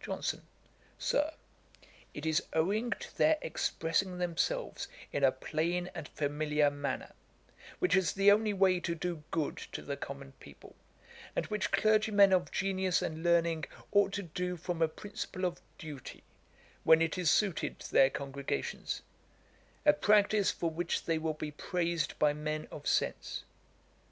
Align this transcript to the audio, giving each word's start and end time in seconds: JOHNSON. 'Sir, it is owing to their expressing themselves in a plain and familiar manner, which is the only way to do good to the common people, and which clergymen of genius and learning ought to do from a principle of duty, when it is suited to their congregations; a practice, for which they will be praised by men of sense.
JOHNSON. 0.00 0.46
'Sir, 0.98 1.34
it 2.14 2.24
is 2.24 2.42
owing 2.54 2.90
to 2.92 3.14
their 3.18 3.36
expressing 3.42 4.16
themselves 4.16 4.88
in 5.12 5.22
a 5.22 5.30
plain 5.30 5.90
and 5.94 6.08
familiar 6.08 6.70
manner, 6.70 7.12
which 7.78 7.94
is 7.94 8.14
the 8.14 8.32
only 8.32 8.54
way 8.54 8.80
to 8.80 8.94
do 8.94 9.24
good 9.30 9.58
to 9.58 9.82
the 9.82 9.94
common 9.94 10.32
people, 10.40 10.74
and 11.36 11.44
which 11.48 11.70
clergymen 11.70 12.32
of 12.32 12.50
genius 12.50 13.02
and 13.02 13.22
learning 13.22 13.64
ought 13.90 14.14
to 14.14 14.22
do 14.22 14.56
from 14.56 14.80
a 14.80 14.88
principle 14.88 15.44
of 15.44 15.60
duty, 15.76 16.22
when 16.82 17.02
it 17.02 17.18
is 17.18 17.30
suited 17.30 17.78
to 17.78 17.92
their 17.92 18.08
congregations; 18.08 19.02
a 19.84 19.92
practice, 19.92 20.50
for 20.50 20.70
which 20.70 21.04
they 21.04 21.18
will 21.18 21.34
be 21.34 21.50
praised 21.50 22.18
by 22.18 22.32
men 22.32 22.66
of 22.72 22.86
sense. 22.86 23.44